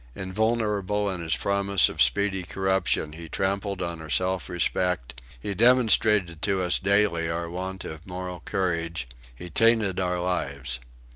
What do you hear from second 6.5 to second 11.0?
us daily our want of moral courage; he tainted our lives.